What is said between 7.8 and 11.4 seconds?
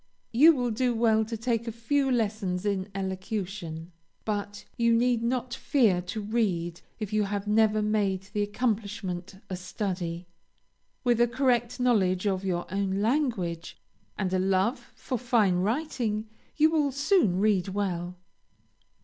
made the accomplishment a study. With a